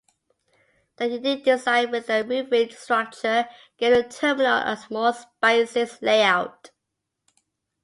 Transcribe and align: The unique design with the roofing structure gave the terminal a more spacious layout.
The 0.95 1.09
unique 1.09 1.45
design 1.45 1.91
with 1.91 2.07
the 2.07 2.25
roofing 2.25 2.71
structure 2.71 3.47
gave 3.77 3.93
the 3.95 4.01
terminal 4.03 4.57
a 4.57 4.83
more 4.89 5.13
spacious 5.13 6.01
layout. 6.01 6.71